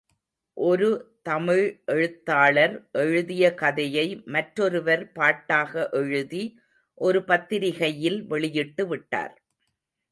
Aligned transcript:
ஒரு 0.57 0.87
தமிழ் 1.21 1.81
எழுத்தாளர் 1.85 2.73
எழுதிய 2.91 3.53
கதையை, 3.53 4.21
மற்றொருவர் 4.25 5.11
பாட்டாக 5.11 5.89
எழுதி 5.91 6.43
ஒரு 7.01 7.23
பத்திரிகையில் 7.23 8.19
வெளியிட்டு 8.25 8.87
விட்டார். 8.87 9.35